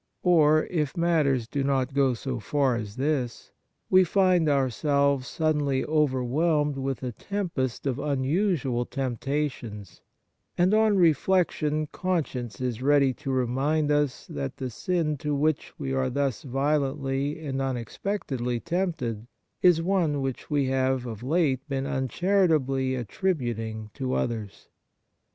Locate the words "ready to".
12.81-13.29